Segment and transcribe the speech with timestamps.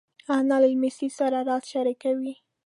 [0.37, 2.33] انا له لمسۍ سره راز شریکوي